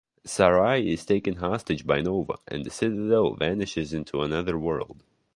Sarai 0.25 0.89
is 0.91 1.05
taken 1.05 1.35
hostage 1.35 1.85
by 1.85 2.01
Nova 2.01 2.37
and 2.47 2.65
the 2.65 2.71
Citadel 2.71 3.35
vanishes 3.35 3.93
into 3.93 4.23
another 4.23 4.57
world. 4.57 5.03